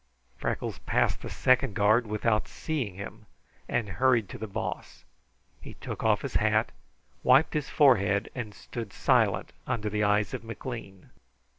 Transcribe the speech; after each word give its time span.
Freckles 0.35 0.79
passed 0.79 1.21
the 1.21 1.29
second 1.29 1.75
guard 1.75 2.07
without 2.07 2.47
seeing 2.47 2.95
him, 2.95 3.27
and 3.69 3.87
hurried 3.87 4.29
to 4.29 4.39
the 4.39 4.47
Boss. 4.47 5.05
He 5.61 5.75
took 5.75 6.03
off 6.03 6.23
his 6.23 6.37
hat, 6.37 6.71
wiped 7.21 7.53
his 7.53 7.69
forehead, 7.69 8.27
and 8.33 8.51
stood 8.51 8.93
silent 8.93 9.53
under 9.67 9.91
the 9.91 10.03
eyes 10.03 10.33
of 10.33 10.43
McLean. 10.43 11.11